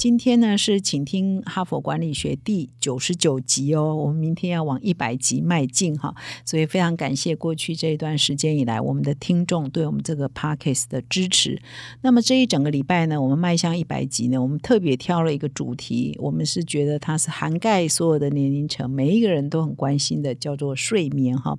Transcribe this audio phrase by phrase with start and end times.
[0.00, 11.60] 今天呢是请听哈佛管理学第九十九集哦，我们明天要往一百集迈进哈，所以非常感谢过去这一段时间以来我们的听众对我们这个 Podcast 的支持。
[12.00, 21.54] 那么这一整个礼拜呢，我们迈向一百集呢，我们特别挑了一个主题，我们是觉得它是涵盖所有的年龄层，每一个人都很关心的，叫做睡眠哈。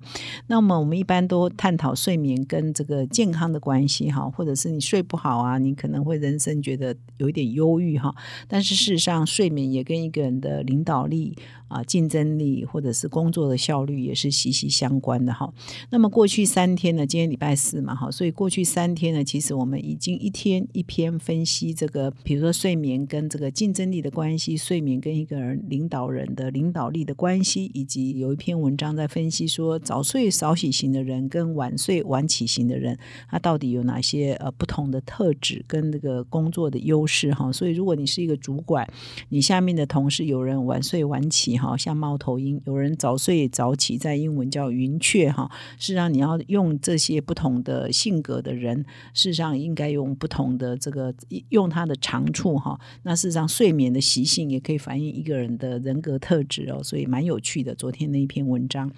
[0.47, 8.11] 那么我们一般都探讨睡眠跟这个健康的关系哈，或者是你睡不好啊，你可能会人生觉得有一点忧郁哈。
[8.47, 11.35] 但是事实上，睡眠也跟一个人的领导力
[11.67, 15.53] 啊、竞争力，或者是工作的效率也是息息相关的哈。
[15.89, 32.97] 那么过去三天呢，今天礼拜四嘛哈，所以过去三天呢，其实我们已经一天一篇分析这个，比如说睡眠跟这个竞争力的关系，睡眠跟一个人领导人的领导力的关系，以及有一篇文章在分析说早睡早起型的人跟晚睡晚起型的人，
[33.29, 37.49] 他到底有哪些呃不同的特质跟这个工作的优势哈。
[37.49, 38.87] 所以如果你是一个主管，
[39.29, 45.49] 你下面的同事有人晚睡晚起哈，像猫头鹰；有人早睡早起，在英文叫云雀哈。
[45.77, 48.77] 事实上，你要用这些不同的性格的人，
[49.13, 51.13] 事实上应该用不同的这个
[51.49, 52.79] 用他的长处哈。
[53.03, 57.75] 那事实上，睡眠的习性也可以反映一个人的人格特质哦，所以蛮有趣的。
[57.75, 58.91] 昨天那一篇文章，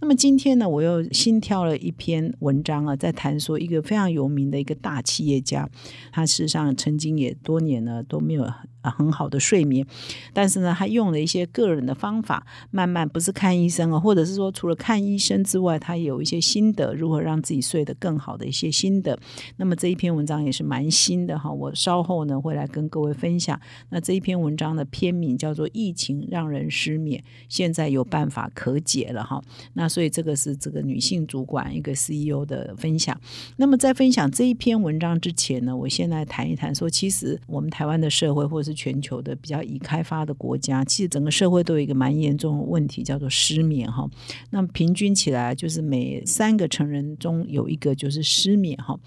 [0.00, 5.68] 那么今天呢，我又新挑了一篇文章啊，在谈说一个非常有名的一个大企业家，
[6.12, 8.48] 他事实上曾经也多年呢都没有。
[8.80, 9.84] 啊，很好的睡眠，
[10.32, 19.18] 但是呢，他用了一些个人的方法，慢慢不是看医生啊，或者是说除了看医生之外，他有一些心得，如何让自己睡得更好的一些心得。
[19.56, 23.60] 那么这一篇文章也是蛮新的哈，我稍后呢会来跟各位分享。
[23.90, 29.42] 那这一篇文章的篇名叫做《疫情让人失眠》，现在有办法可解了哈。
[29.72, 33.20] 那所以这个是这个女性主管一个 CEO 的分享。
[33.56, 44.08] 那么在分享这一篇文章之前呢，我先来谈一谈说，其实我们台湾的社会或者是全球的比较已开发的国家，其实整个社会都有一个蛮严重的问题，叫做失眠哈。
[44.50, 48.98] 那么平均起来，就是每三个成人中有一个就是失眠哈。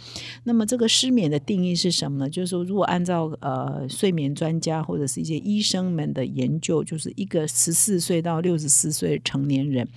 [0.46, 2.30] 那么这个失眠的定义是什么呢？
[2.30, 9.88] 就是说，如果按照呃睡眠专家或者是一些医生们的研究，就是一个十四岁到六十四岁成年人，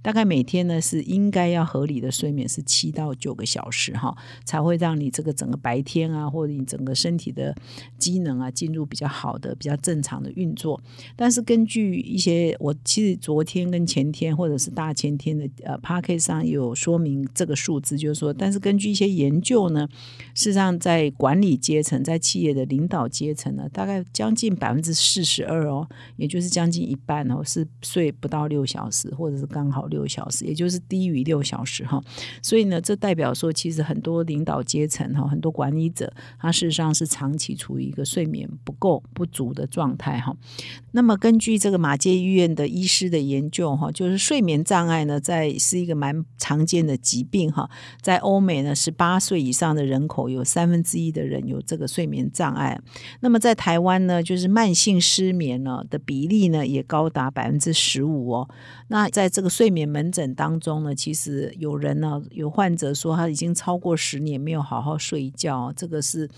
[0.00, 7.54] 大概每天呢是应该要合理的睡眠是七到九个小时哈，才会让你这个整个白天啊，或者你整个身体的
[7.98, 9.01] 机能啊进入比较。
[9.02, 10.80] 比较好的，比较正常的运作，
[11.16, 19.88] 但是根据一些，我其实昨天跟前天或者是大前天的呃 p a c k e 上有说明这个数字，就是说，但是根据一些研究呢，
[20.36, 32.00] 事实上在管理阶层，在企业的领导阶层呢，大概将近百分之四十二哦，也就是将近一半哦，是睡不到六小时，或者是刚好六小时，也就是低于六小时哈。
[32.40, 38.91] 所以呢，这代表说，其实很多领导阶层哈，很多管理者，他事实上是长期处于一个睡眠不够。
[39.12, 40.34] 不足的状态哈，
[40.90, 47.68] 那么根据这个马街医院的医师的研究哈，就是睡眠障碍呢，在是一个蛮常见的疾病哈，
[48.00, 52.80] 在欧美呢，十八岁以上的人口有三分之一的人有这个睡眠障碍，
[53.20, 58.48] 那么在台湾呢，就是慢性失眠呢的比例呢也高达百分之十五哦。
[58.88, 66.28] 那在这个睡眠门诊当中呢，其实有人呢有患者说他已经超过十年没有好好睡觉，这个是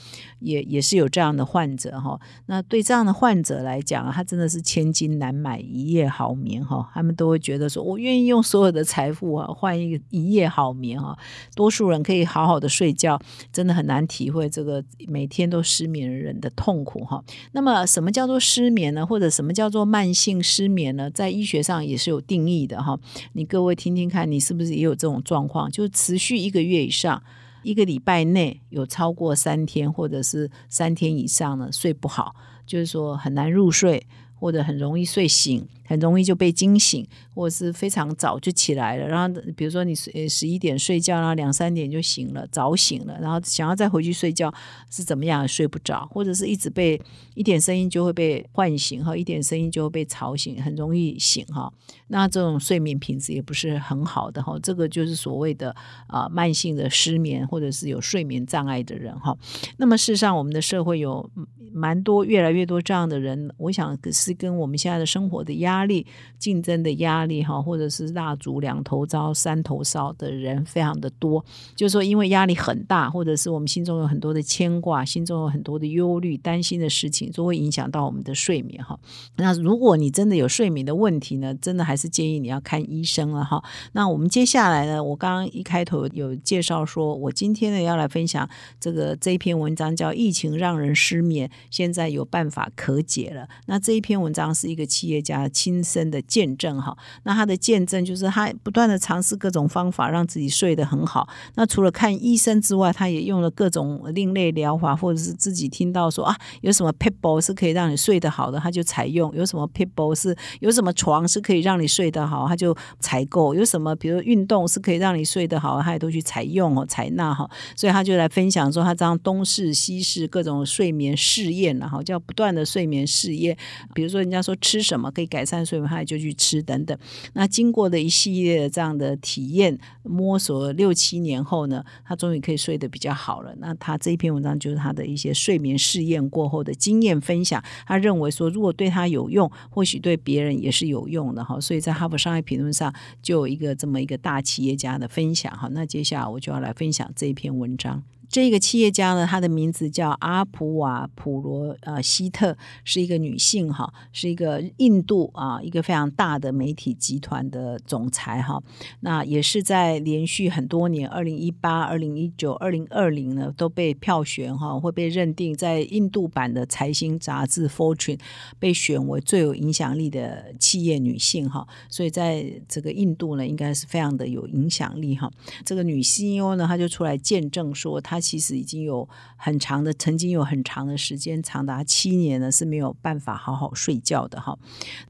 [0.41, 2.21] 也也是有这样的患者哈。
[2.47, 6.89] 那对这样的患者来讲，他真的是千金难买一夜好眠哈。
[6.95, 11.19] 他们都会觉得说，我愿意用所有的财富啊换一个一夜好眠哈。
[11.57, 13.21] 多数人可以好好的睡觉，
[13.53, 17.21] 真的很难体会这个每天都失眠的人的痛苦哈。
[17.51, 19.05] 那么什么叫做失眠呢？
[19.05, 21.11] 或者什么叫做慢性失眠呢？
[21.11, 22.45] 在医学上也是有定。
[22.45, 23.01] 义的哈，
[23.33, 25.71] 你各位听听看，你是不是也有这种状况？
[25.71, 27.23] 就持续一个月以上，
[27.65, 34.07] 一个礼拜内有超过三天，或者是三天以上呢，睡不好，就是说很难入睡，
[34.45, 35.67] 或者很容易睡醒。
[35.87, 39.07] 很容易就被惊醒，或者是非常早就起来了。
[39.07, 44.51] 然后比如说你睡十一点睡觉，然后两三点就醒了，早醒了，然后想要再回去睡觉
[44.91, 46.99] 是怎么样也睡不着，或者是一直被
[47.35, 51.71] 一点声音就会被唤醒哈，一点声音就会被吵醒，很容易醒哈。
[52.09, 54.59] 那这种睡眠品质也不是很好的哈。
[54.63, 55.77] 这个就是所谓的
[56.07, 59.37] 啊慢性的失眠，或者是有睡眠障碍的人哈。
[59.77, 61.31] 那么事实上，我们的社会有
[61.75, 66.07] 蛮多越来越多这样的人，我想是跟我们现在的生活的压力、
[66.39, 71.45] 竞争的压力哈，或者是蜡烛两头烧、三头烧的人非常的多。
[71.75, 78.99] 就是说，因为压力很大，或者是我们心中有很多的牵挂，心中有很多的忧虑、担心的事情，都会影响到我们的睡眠哈。
[79.37, 83.63] 那如果你真的有睡眠的问题呢，真的还是建议你要看医生了哈。
[83.93, 88.49] 那我们接下来呢，我刚刚一开头有介绍说，我今天呢要来分享
[88.81, 93.49] 这个这一篇文章，叫《疫情让人失眠》，现在有办法可解了。
[93.67, 96.97] 那这一篇文章是一个企业家亲身的见证哈。
[97.23, 101.29] 那他的见证就是他不断的尝试各种方法，让自己睡得很好。
[101.55, 117.49] 那除了看医生之外，他也用了各种另类疗法，或者是自己听到说啊，有什么 people 是可以让你睡得好的，他就采用；有什么 people 是有什么床是可以让你睡得好，他就采购；有什么比如运动是可以让你睡得好，他也都去采用哦，采纳哈。
[117.77, 123.57] 所以他就来分享说，他这样东试西试各种睡眠试验，然后叫不断的睡眠试验。
[123.95, 126.95] 比比如说人家说吃什么可以改善睡眠，他也就去吃等等。
[127.33, 133.55] 那经过的一系列这样的体验摸索六七年后呢，他终于可以睡得比较好了。
[133.61, 137.65] 那他这一篇文章就是他的一些睡眠试验过后的经验分享。
[137.87, 141.59] 他认为说，如果对他有用，或许对别人也是有用的哈。
[141.59, 145.67] 所以在哈佛商业评论上就有一个这么一个大企业家的分享哈。
[145.73, 148.03] 那接下来我就要来分享这一篇文章。
[148.35, 158.61] 这个企业家呢，她的名字叫阿普瓦普罗呃希特，是一个女性哈，是一个印度啊一个非常大的媒体集团的总裁哈。
[159.03, 168.19] 那也是在连续很多年，二零一八、二零一九、二零二零呢，都被票选哈，会被认定在印度版的财经杂志 Fortune
[168.59, 171.65] 被选为最有影响力的企业女性哈。
[171.89, 175.31] 所以在这个印度呢，应该是非常的有影响力哈。
[175.65, 178.21] 这个女 CEO 呢，她就出来见证说她。
[178.25, 179.07] 其实已经有
[179.37, 184.59] 很长的，曾经有很长的时间，长达七年呢是没有办法好好睡觉的哈。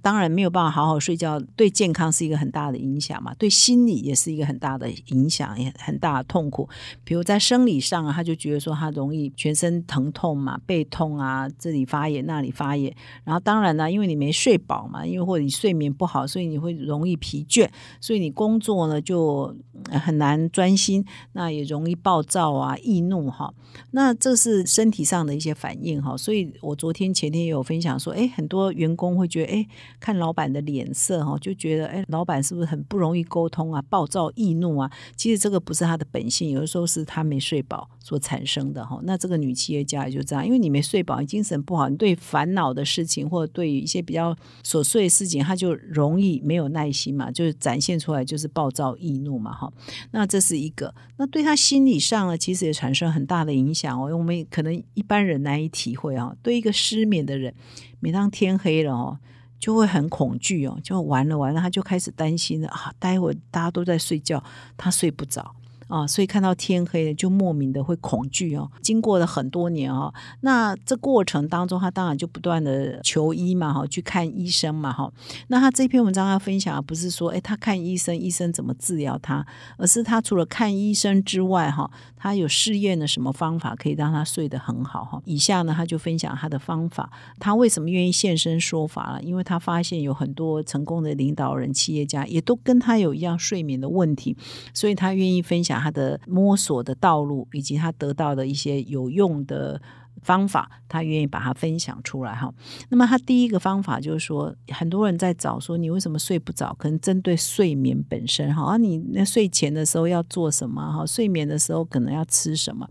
[0.03, 6.69] 当然没有办法好好睡觉，对健康是一个很大的影响嘛，对心理也是一个很大的影响，也很大的痛苦。
[7.05, 12.95] 比如在生理上啊，他就觉得说他容易全身疼痛嘛，背痛啊，这里发炎那里发炎。
[13.23, 17.69] 然后当然呢，因为你没睡饱嘛，因为或者你睡眠不好，所以你会容易疲倦，
[18.01, 19.55] 所以你工作呢就
[19.91, 22.77] 很难专心，那也容易暴躁啊。
[22.83, 23.53] 易易怒哈，
[23.91, 29.67] 那这是身体上的一些反应哈，所以我昨天前天也有分享说，哎，很多员工会觉得，哎，
[29.99, 34.89] 看老板的脸色哈，就觉得，哎，老板是不是很不容易沟通啊，暴躁易怒啊？
[35.17, 39.01] 其实这个不是他的本性，有的时候是他没睡饱所产生的哈。
[39.03, 49.73] 那这个女企业家也就这样，因为你没睡饱，你精神不好，你对烦恼的事情或者对一些比较琐碎的事情，他就容易没有耐心嘛，就是展现出来就是暴躁易怒嘛哈。
[50.13, 52.84] 那这是一个，那对他心理上呢，其实也。
[52.85, 56.37] 产生很大的影响哦，因为我们可能一般人难以体会哦。
[56.43, 57.55] 对一个失眠的人，
[57.99, 59.19] 每当天黑了哦，
[59.59, 62.93] 就会很恐惧哦，就完了完了，他就开始担心了啊。
[62.99, 64.45] 待会大家都在睡觉，
[64.77, 65.57] 他睡不着。
[65.89, 68.71] 啊，所以看到天黑了就莫名的会恐惧哦。
[68.81, 75.13] 经过了很多年哦，那这过程当中他当然就不断的求医嘛，哈，去看医生嘛，哈。
[75.49, 79.47] 那他这篇文章要分享的不是说，哎，他看医生，医生怎么治疗他，
[79.77, 85.21] 而是他除了看医生之外，哈，他有试验了什么方法可以让他睡得很好，哈。
[85.27, 87.11] 以下呢，他就分享他的方法。
[87.39, 89.23] 他为什么愿意现身说法了？
[89.23, 94.35] 因为他发现有很多成功的领导人、企业家也都跟他有一样睡眠的问题，
[94.73, 95.74] 所以他愿意分享。
[95.81, 99.81] 他的摸索的道路，以及他得到的一些有用的
[100.23, 102.53] 方法，他愿意把它分享出来哈。
[102.89, 111.05] 那么他第一个方法就是说，很多人在找说你为什么睡不着，可能针对睡眠本身哈，啊，你那睡前的时候要做什么哈？
[111.05, 112.89] 睡眠的时候可能要吃什么？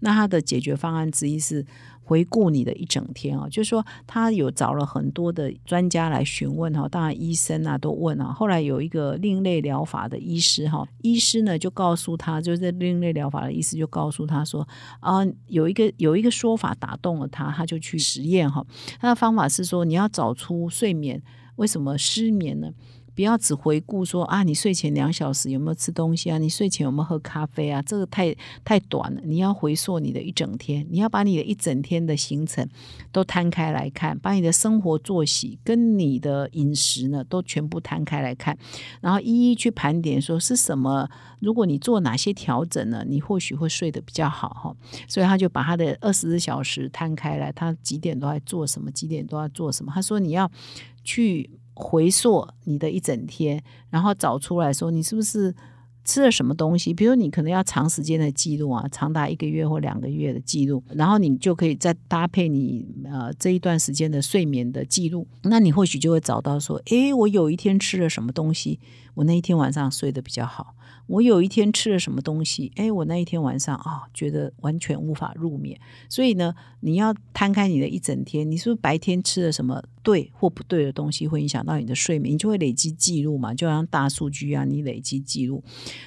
[0.00, 1.64] 那他的解决方案之一是。
[2.06, 8.32] 回顾你的一整天啊，就是说他有找了很多的专家来询问哈，当然医生啊都问啊。
[8.32, 14.66] 后来有一个另类疗法的医师哈，医师呢就告诉他，就是另类疗法的意思，就告诉他说
[15.00, 18.64] 啊，有一个有一个说法打动了他，他就去实验哈。
[19.00, 21.20] 他的方法是说，你要找出睡眠
[21.56, 22.70] 为什么失眠呢？
[23.16, 26.36] 不要只回顾说啊，你睡前两小时有没有吃东西啊？
[26.36, 27.80] 你睡前有没有喝咖啡啊？
[27.80, 29.20] 这个太太短了。
[29.24, 32.68] 你要回溯你的一整天，你要把你的一整天的行程
[33.10, 38.56] 都摊开来看，把你的生活作息跟你的饮食呢都全部摊开来看，
[39.00, 41.08] 然后一一去盘点，说是什么？
[41.40, 43.02] 如果你做哪些调整呢？
[43.08, 44.76] 你或许会睡得比较好哈。
[45.08, 49.90] 所以他就把他的二十四小时摊开来，他几点都在做什么，几点都要做什么。
[49.94, 50.50] 他说你要
[51.02, 51.48] 去。
[51.78, 55.54] 回溯你的一整天，然后找出来说你是不是
[56.06, 68.78] 吃了什么东西，比如你可能要长时间的记录啊，长达一个月或两个月的记录，然后你就可以再搭配你呃这一段时间的睡眠的记录，那你或许就会找到说，诶，我有一天吃了什么东西，
[69.14, 70.74] 我那一天晚上睡得比较好。
[71.08, 75.78] 我有一天吃了什么东西，哎，我那一天晚上啊，觉得完全无法入眠。
[76.08, 85.62] 所以呢，你要摊开你的一整天，你是不是白天吃了什么对或不对的东西，会影响到你的睡眠，你就会累积记录嘛，就像大数据啊，你累积记录，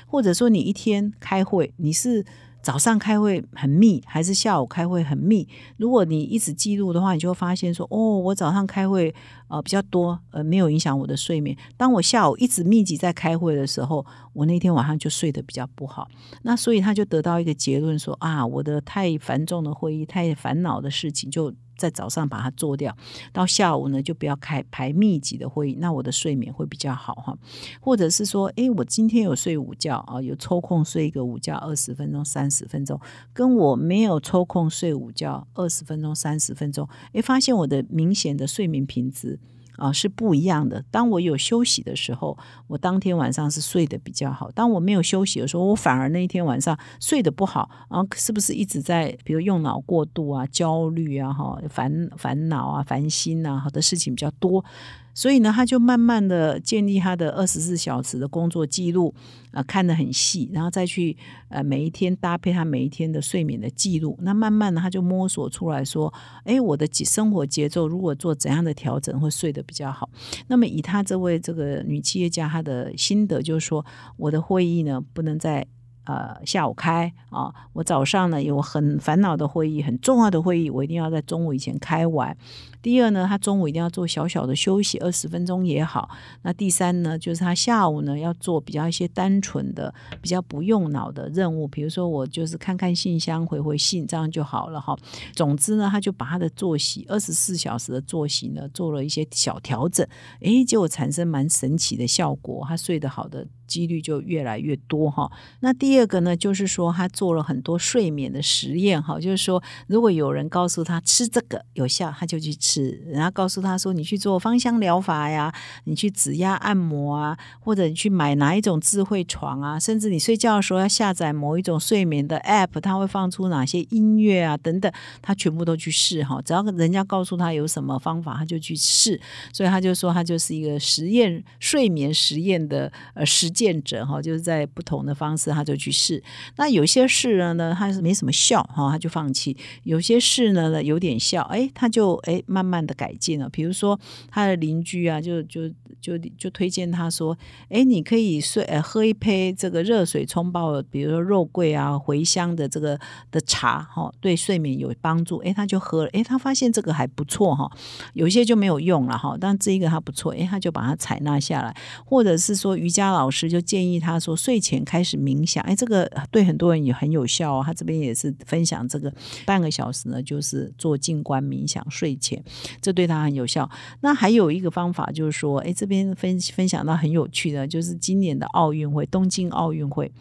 [0.07, 2.25] 或者说你一天开会，你是。
[2.61, 5.47] 早上开会很密，还是下午开会很密？
[5.77, 9.15] 如果你一直记录的话，你就会发现说，哦，我早上开会
[9.47, 11.55] 呃比较多，呃没有影响我的睡眠。
[11.77, 16.09] 当我下午一直密集在开会的时候，我那天晚上就睡得比较不好。
[16.41, 21.53] 那所以他就得到一个结论说，啊，我的太繁重的会议，太烦恼的事情就。
[21.79, 22.95] 在早上把它做掉，
[23.31, 27.37] 到下午呢就不要开排密集的会议，那我的睡眠会比较好哈。
[27.79, 32.99] 或者是说，诶，我今天有睡午觉啊，有抽空睡一个午觉二十分钟、三十分钟，
[33.31, 39.39] 跟我没有抽空睡午觉二十分钟、三十分钟，诶，发现我的明显的睡眠品质。
[39.79, 40.83] 啊，是不一样的。
[40.91, 47.69] 当我有休息的时候，我当天晚上是睡得比较好；当我没有休息的时候，我反而那一天晚上睡得不好。
[47.89, 54.63] 然后是不是一直在，比如用脑过度啊、焦虑啊、哈烦烦恼啊、烦心啊，好的事情比较多。
[55.13, 59.13] 所以呢，他就慢慢的建立他的二十四小时的工作记录，
[59.51, 61.17] 啊，看得很细，然后再去
[61.49, 64.17] 呃每一天搭配他每一天的睡眠的记录。
[64.21, 66.13] 那慢慢的，他就摸索出来说，
[66.43, 70.09] 哎，我的生活节奏如果做怎样的调整，会睡得比较好。
[70.47, 73.85] 那么以他这位这个女企业家，她的心得就是说，
[74.17, 75.67] 我的会议呢，不能在。
[76.09, 82.35] 呃，下午开啊，我早上呢有很烦恼的会议，很重要的会议，我一定要在中午以前开完。
[82.81, 86.09] 第二呢，他中午一定要做小小的休息，二十分钟也好。
[86.41, 94.97] 那第三呢，就是他下午呢要做比较一些单纯的、比较不用脑的任务，比如说我就是看看信箱、回回信，这样就好了哈。
[95.33, 100.07] 总之呢，他就把他的作息二十四小时的作息呢做了一些小调整，
[100.39, 103.45] 诶，结果产生蛮神奇的效果，他睡得好的。
[103.69, 105.31] 几率就越来越多哈。
[105.59, 126.41] 那第二个呢，就是说他做了很多睡眠的实验哈，就是说如果有人告诉他吃这个有效，他就去吃；然后告诉他说你去做芳香疗法呀，你去指压按摩啊，或者你去买哪一种智慧床啊，甚至你睡觉的时候要下载某一种睡眠的 App，它会放出哪些音乐啊等等，他全部都去试哈。
[126.41, 129.21] 只要人家告诉他有什么方法，他就去试。
[129.53, 133.53] 所以他就说他就是一个实验睡眠实验的呃实。
[133.59, 136.23] 见者哈，就是在不同的方式，他就去试。
[136.55, 143.49] 那有些试了呢，他是没什么效哈，他就放弃；有些试呢有点效，哎，他就哎慢慢的改进了。
[143.49, 143.99] 比如说
[144.29, 145.67] 他的邻居啊，就就
[145.99, 147.37] 就就推荐他说，
[147.67, 152.97] 哎，你可以睡喝一杯这个热水冲泡，比如说肉桂啊、茴香的这个
[153.29, 155.39] 的茶哈，对睡眠有帮助。
[155.39, 157.69] 哎，他就喝了，哎，他发现这个还不错哈。
[158.13, 161.75] 有些就没有用了哈，但这一个他不错，哎，他就把它采纳下来，
[162.05, 163.48] 或者是说瑜伽老师。
[163.49, 167.63] 就建议他说睡前开始冥想，哎，这个对很多人也很有效哦。
[167.65, 169.11] 他这边也是分享这个
[169.45, 172.41] 半个小时呢，就是做静观冥想睡前，
[172.81, 173.69] 这对他很有效。
[174.01, 180.11] 那还有一个方法就是说，哎，这边分分享到很有趣的，就是今年的奥运会，东京奥运会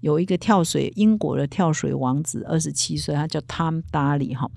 [0.00, 4.50] 有一个跳水英国的跳水王子，二十七岁，他叫 Tom Daly 哈。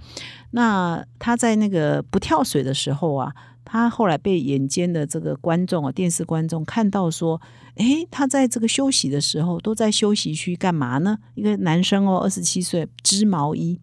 [0.51, 3.33] 那他在那个不跳水的时候啊。
[3.65, 7.41] 他后来被眼尖的这个观众啊，电视观众看到说，
[7.75, 11.17] 诶，他在这个休息的时候都在休息区干嘛呢？
[11.35, 13.79] 一个男生哦，二十七岁，织毛衣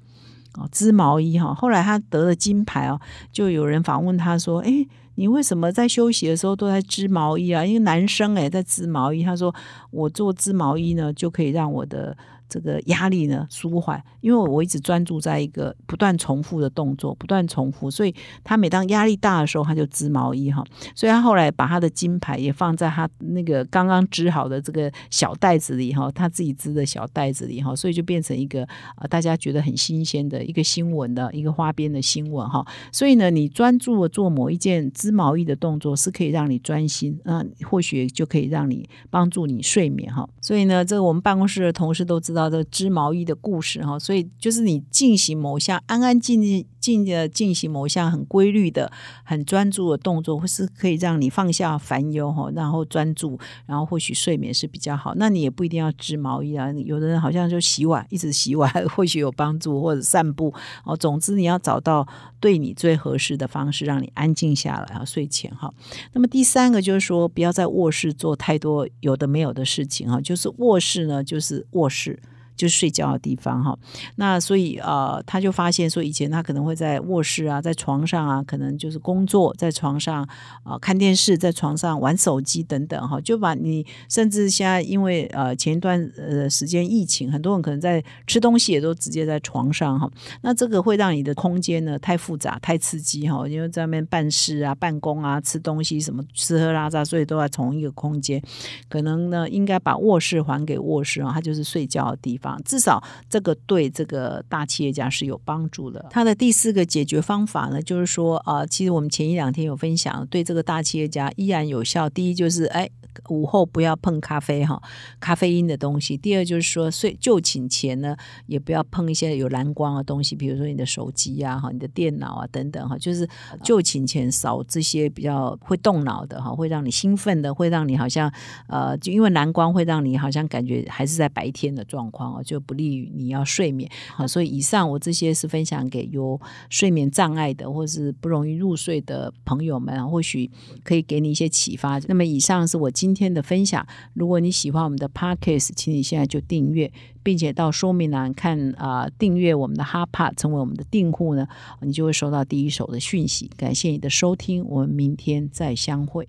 [0.55, 1.55] 哦，织毛衣哈。
[1.55, 3.01] 后来他得了金牌哦，
[3.33, 7.65] 就有人访问他说，诶，你为什么在休息的时候都在织毛衣啊？
[7.65, 9.23] 因为男生诶，在织毛衣。
[9.23, 9.55] 他说，
[9.91, 12.17] 我做织毛衣呢，就可以让我的。
[12.51, 20.65] 这个压力呢舒缓，因为我一直专注在一个不断重复的动作，不断重复，所以他每当压力大的时候，他就织毛衣哈。
[20.97, 28.67] 所以他后来把他的金牌也放在他那个刚刚织好的这个小袋子里哈，他自己织的小袋子里哈，所以就变成一个
[28.97, 32.67] 呃大家觉得很新鲜的一个新闻的一个花边的新闻哈。
[32.91, 40.29] 所以呢，你专注做某一件织毛衣的动作，是可以让你专心，嗯，或许就可以让你帮助你睡眠哈。
[40.43, 42.40] 所以呢，这个我们办公室的同事都知道。
[42.49, 48.91] 的织毛衣的故事哈，所以就是你进行某项安安静静静的进行某项很规律的、
[49.23, 55.13] 很专注的动作，或是可以让你放下烦忧哈，然后专注，然后或许睡眠是比较好。
[55.17, 60.55] 那你也不一定要织毛衣啊，有的人好像就洗碗，一直洗碗，或许有帮助，或者散步
[60.85, 60.97] 哦。
[60.97, 62.07] 总之，你要找到
[62.41, 65.71] 对你最合适的方式，让你安静下来啊，睡前哈。
[66.15, 72.19] 那么第三个就是说，不要在卧室做太多有的没有的事情哈，就是卧室呢，就是卧室。
[72.61, 73.75] 就是睡觉的地方哈，
[74.17, 80.29] 那所以呃，他就发现说，以前他可能会在卧室啊，在床上啊，可能就是工作，在床上
[80.63, 90.11] 啊看电视，在床上玩手机等等哈，就把你甚至现在因为呃前一段呃时间疫情，很多人可能在吃东西也都直接在床上哈，
[90.43, 98.43] 那这个会让你的空间呢太复杂、太刺激哈，因为在外面办事啊、办公啊、吃东西什么吃喝拉撒，所以都在同一个空间，
[98.91, 102.50] 可能呢应该把卧室还给卧室啊，它就是睡觉的地方。
[102.65, 106.07] 至少这个对这个大企业家是有帮助的。
[106.11, 112.09] 他的第四个解决方法呢，就是说啊，其实我们前一两天有分享，对这个大企业家依然有效。
[112.09, 112.89] 第一就是哎。
[113.29, 114.81] 午后不要碰咖啡哈，
[115.19, 116.17] 咖啡因的东西。
[116.17, 118.17] 第二就是说睡就寝前呢，
[118.47, 122.97] 也不要碰一些有蓝光的东西，比如说你的手机啊、哈、你的电脑啊等等哈。
[122.97, 123.29] 就是
[123.65, 128.33] 就寝前少这些比较会动脑的哈，会让你兴奋的，会让你好像
[128.69, 133.91] 呃，就因为蓝光会让你好像感觉还是在白天的状况哦，就不利于你要睡眠。
[134.15, 140.51] 好，所以以上我这些是分享给有睡眠障碍的或是不容易入睡的朋友们，或许
[140.83, 141.99] 可以给你一些启发。
[142.09, 143.85] 那么以上是我今今天的分享，
[144.15, 146.93] 如果你喜欢我们的 podcast，请你现在就订阅，
[147.25, 151.49] 并且到说明栏看啊，订阅我们的哈帕，成为我们的订户呢，
[151.81, 153.51] 你就会收到第一手的讯息。
[153.57, 156.29] 感谢你的收听，我们明天再相会。